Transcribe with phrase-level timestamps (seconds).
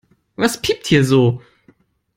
[0.35, 1.43] Was piept hier so?